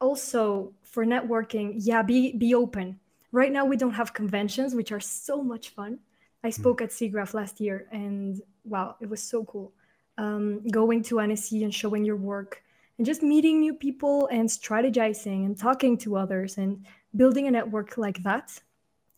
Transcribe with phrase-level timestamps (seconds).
[0.00, 2.98] also for networking, yeah, be be open.
[3.32, 5.98] Right now we don't have conventions, which are so much fun.
[6.42, 6.60] I hmm.
[6.60, 9.72] spoke at SIGGRAPH last year, and wow, it was so cool.
[10.18, 12.62] Um, going to Annecy and showing your work,
[12.98, 16.84] and just meeting new people and strategizing and talking to others and
[17.16, 18.60] building a network like that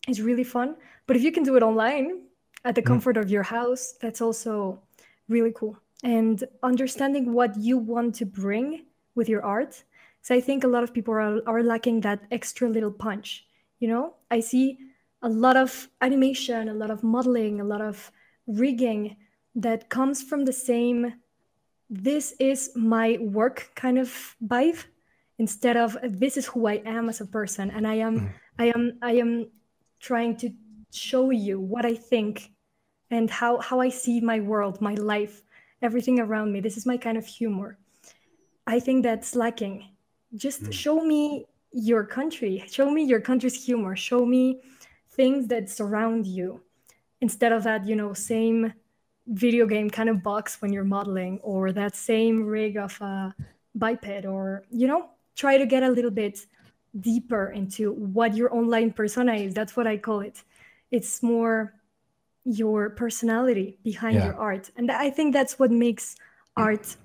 [0.07, 0.75] is really fun.
[1.07, 2.23] But if you can do it online
[2.65, 2.85] at the mm.
[2.85, 4.81] comfort of your house, that's also
[5.27, 5.77] really cool.
[6.03, 8.85] And understanding what you want to bring
[9.15, 9.83] with your art.
[10.23, 13.45] So I think a lot of people are, are lacking that extra little punch.
[13.79, 14.79] You know, I see
[15.21, 18.11] a lot of animation, a lot of modeling, a lot of
[18.47, 19.17] rigging
[19.55, 21.13] that comes from the same
[21.89, 24.83] this is my work kind of vibe
[25.37, 28.33] instead of this is who I am as a person and I am mm.
[28.57, 29.51] I am I am
[29.99, 30.49] trying to
[30.91, 32.51] show you what I think
[33.11, 35.43] and how how I see my world, my life,
[35.81, 36.61] everything around me.
[36.61, 37.77] This is my kind of humor.
[38.65, 39.92] I think that's lacking.
[40.35, 40.73] Just mm.
[40.73, 42.63] show me your country.
[42.69, 43.95] Show me your country's humor.
[43.95, 44.61] Show me
[45.11, 46.61] things that surround you
[47.21, 48.73] instead of that, you know, same
[49.27, 53.33] video game kind of box when you're modeling or that same rig of a
[53.75, 56.45] biped or, you know, try to get a little bit
[56.99, 59.53] deeper into what your online persona is.
[59.53, 60.43] That's what I call it.
[60.91, 61.73] It's more
[62.45, 64.25] your personality behind yeah.
[64.25, 64.69] your art.
[64.75, 66.15] And I think that's what makes
[66.57, 66.95] art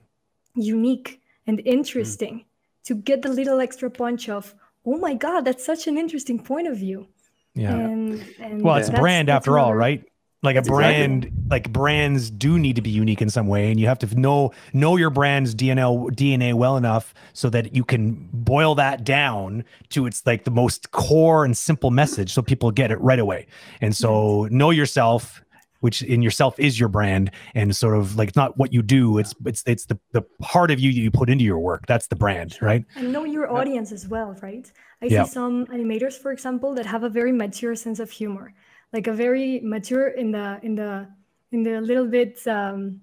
[0.55, 2.45] unique and interesting mm.
[2.89, 6.67] To get the little extra punch of, oh my God, that's such an interesting point
[6.67, 7.07] of view.
[7.55, 7.75] Yeah.
[7.75, 10.05] And, and well, it's brand after another, all, right?
[10.43, 11.49] like a brand exactly.
[11.51, 14.53] like brands do need to be unique in some way and you have to know
[14.73, 20.07] know your brand's dna dna well enough so that you can boil that down to
[20.07, 23.47] its like the most core and simple message so people get it right away
[23.81, 25.43] and so know yourself
[25.81, 29.19] which in yourself is your brand and sort of like it's not what you do
[29.19, 32.17] it's it's it's the the part of you you put into your work that's the
[32.17, 35.25] brand right and know your audience as well right i yeah.
[35.25, 38.55] see some animators for example that have a very mature sense of humor
[38.93, 41.09] like a very mature in the in the
[41.53, 43.01] in the little bit um,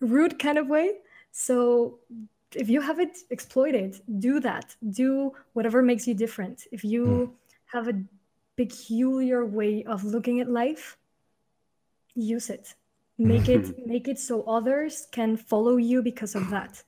[0.00, 0.94] rude kind of way.
[1.32, 1.98] So
[2.54, 4.74] if you have it exploited, do that.
[4.90, 6.64] Do whatever makes you different.
[6.72, 7.30] If you mm.
[7.66, 8.02] have a
[8.56, 10.96] peculiar way of looking at life,
[12.20, 12.74] use it.
[13.18, 16.84] Make it make it so others can follow you because of that.